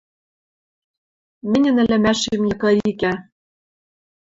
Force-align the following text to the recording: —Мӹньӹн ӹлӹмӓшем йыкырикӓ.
—Мӹньӹн 1.51 1.77
ӹлӹмӓшем 1.83 2.41
йыкырикӓ. 2.49 3.13